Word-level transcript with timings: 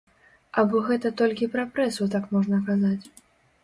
Або 0.61 0.81
гэта 0.87 1.13
толькі 1.23 1.51
пра 1.59 1.69
прэсу 1.77 2.11
так 2.19 2.23
можна 2.37 2.67
казаць? 2.73 3.05